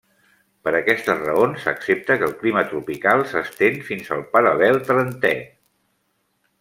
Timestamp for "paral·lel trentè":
4.37-5.35